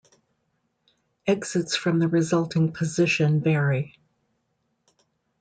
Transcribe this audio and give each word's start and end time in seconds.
Exits 1.27 1.75
from 1.75 1.99
the 1.99 2.07
resulting 2.07 2.73
position 2.73 3.39
vary. 3.39 3.99